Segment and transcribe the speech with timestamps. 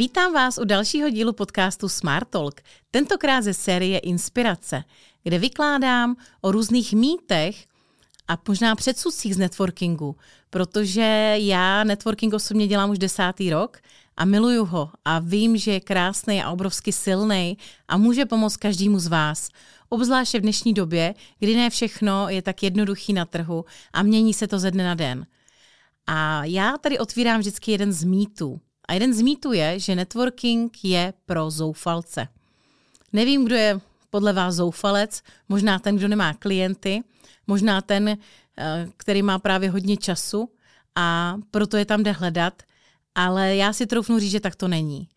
[0.00, 2.60] Vítám vás u dalšího dílu podcastu Smart Talk,
[2.90, 4.84] tentokrát ze série Inspirace,
[5.22, 7.66] kde vykládám o různých mýtech
[8.28, 10.16] a možná předsudcích z networkingu,
[10.50, 13.78] protože já networking osobně dělám už desátý rok
[14.16, 18.98] a miluju ho a vím, že je krásný a obrovsky silný a může pomoct každému
[18.98, 19.48] z vás.
[19.88, 24.48] Obzvláště v dnešní době, kdy ne všechno je tak jednoduchý na trhu a mění se
[24.48, 25.26] to ze dne na den.
[26.06, 28.60] A já tady otvírám vždycky jeden z mýtů.
[28.90, 32.28] A jeden z mýtů je, že networking je pro zoufalce.
[33.12, 37.02] Nevím, kdo je podle vás zoufalec, možná ten, kdo nemá klienty,
[37.46, 40.50] možná ten, eh, který má právě hodně času
[40.96, 42.62] a proto je tam jde hledat,
[43.14, 45.08] ale já si troufnu říct, že tak to není.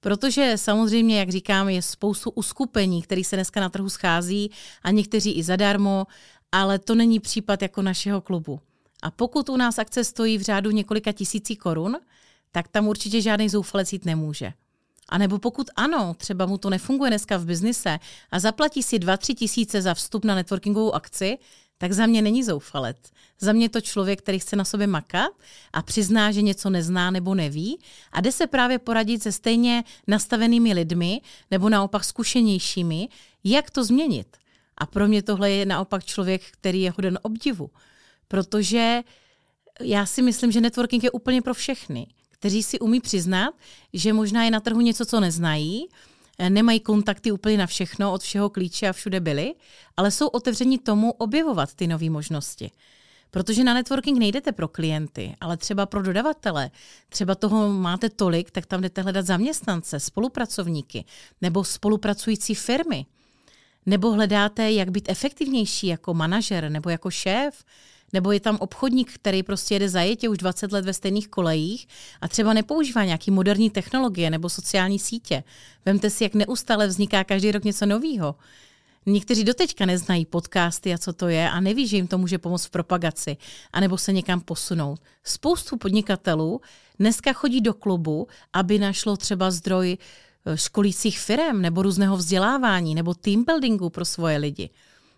[0.00, 4.50] Protože samozřejmě, jak říkám, je spoustu uskupení, které se dneska na trhu schází
[4.82, 6.06] a někteří i zadarmo,
[6.52, 8.60] ale to není případ jako našeho klubu.
[9.02, 11.96] A pokud u nás akce stojí v řádu několika tisící korun,
[12.52, 14.52] tak tam určitě žádný zoufalec jít nemůže.
[15.08, 17.98] A nebo pokud ano, třeba mu to nefunguje dneska v biznise
[18.30, 21.38] a zaplatí si 2-3 tisíce za vstup na networkingovou akci,
[21.78, 22.96] tak za mě není zoufalec.
[23.40, 25.32] Za mě je to člověk, který chce na sobě makat
[25.72, 27.78] a přizná, že něco nezná nebo neví
[28.12, 33.08] a jde se právě poradit se stejně nastavenými lidmi nebo naopak zkušenějšími,
[33.44, 34.36] jak to změnit.
[34.78, 37.70] A pro mě tohle je naopak člověk, který je hoden obdivu.
[38.28, 39.02] Protože
[39.80, 42.06] já si myslím, že networking je úplně pro všechny
[42.42, 43.54] kteří si umí přiznat,
[43.92, 45.86] že možná je na trhu něco, co neznají,
[46.38, 49.54] eh, nemají kontakty úplně na všechno, od všeho klíče a všude byli,
[49.96, 52.70] ale jsou otevření tomu objevovat ty nové možnosti.
[53.30, 56.70] Protože na networking nejdete pro klienty, ale třeba pro dodavatele.
[57.08, 61.04] Třeba toho máte tolik, tak tam jdete hledat zaměstnance, spolupracovníky
[61.42, 63.06] nebo spolupracující firmy.
[63.86, 67.64] Nebo hledáte, jak být efektivnější jako manažer nebo jako šéf,
[68.12, 71.88] nebo je tam obchodník, který prostě jede zajetě už 20 let ve stejných kolejích
[72.20, 75.44] a třeba nepoužívá nějaký moderní technologie nebo sociální sítě.
[75.84, 78.34] Vemte si, jak neustále vzniká každý rok něco nového.
[79.06, 82.64] Někteří doteďka neznají podcasty a co to je a neví, že jim to může pomoct
[82.64, 83.36] v propagaci,
[83.72, 85.00] anebo se někam posunout.
[85.24, 86.60] Spoustu podnikatelů
[86.98, 89.98] dneska chodí do klubu, aby našlo třeba zdroj
[90.46, 94.70] eh, školících firm nebo různého vzdělávání nebo team buildingu pro svoje lidi.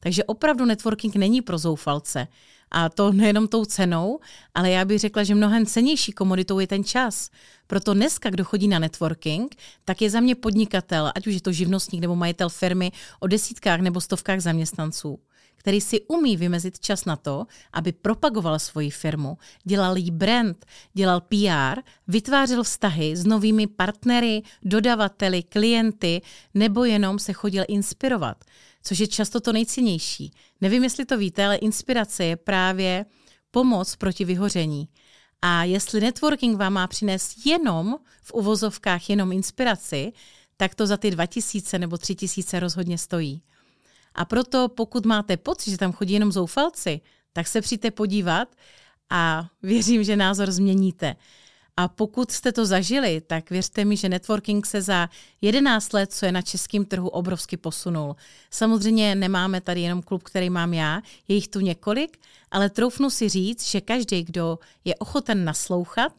[0.00, 2.28] Takže opravdu networking není pro zoufalce.
[2.70, 4.20] A to nejenom tou cenou,
[4.54, 7.30] ale já bych řekla, že mnohem cenější komoditou je ten čas.
[7.66, 11.52] Proto dneska, kdo chodí na networking, tak je za mě podnikatel, ať už je to
[11.52, 15.18] živnostník nebo majitel firmy o desítkách nebo stovkách zaměstnanců
[15.60, 21.20] který si umí vymezit čas na to, aby propagoval svoji firmu, dělal jí brand, dělal
[21.20, 26.22] PR, vytvářel vztahy s novými partnery, dodavateli, klienty,
[26.54, 28.44] nebo jenom se chodil inspirovat
[28.82, 30.32] což je často to nejcennější.
[30.60, 33.06] Nevím, jestli to víte, ale inspirace je právě
[33.50, 34.88] pomoc proti vyhoření.
[35.42, 40.12] A jestli networking vám má přinést jenom v uvozovkách jenom inspiraci,
[40.56, 43.42] tak to za ty 2000 nebo 3000 rozhodně stojí.
[44.14, 47.00] A proto pokud máte pocit, že tam chodí jenom zoufalci,
[47.32, 48.48] tak se přijďte podívat
[49.10, 51.16] a věřím, že názor změníte.
[51.76, 55.08] A pokud jste to zažili, tak věřte mi, že networking se za
[55.40, 58.16] 11 let, co je na českém trhu, obrovsky posunul.
[58.50, 62.18] Samozřejmě nemáme tady jenom klub, který mám já, je jich tu několik,
[62.50, 66.12] ale troufnu si říct, že každý, kdo je ochoten naslouchat,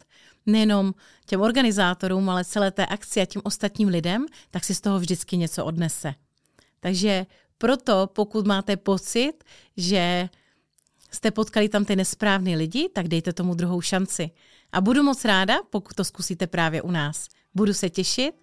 [0.45, 0.93] nejenom
[1.25, 5.37] těm organizátorům, ale celé té akci a těm ostatním lidem, tak si z toho vždycky
[5.37, 6.13] něco odnese.
[6.79, 7.25] Takže
[7.61, 9.33] proto, pokud máte pocit,
[9.77, 10.29] že
[11.11, 14.31] jste potkali tam ty nesprávné lidi, tak dejte tomu druhou šanci.
[14.71, 17.27] A budu moc ráda, pokud to zkusíte právě u nás.
[17.53, 18.35] Budu se těšit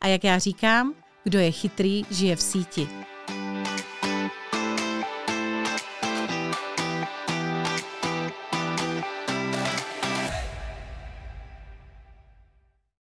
[0.00, 2.88] a jak já říkám, kdo je chytrý, žije v síti.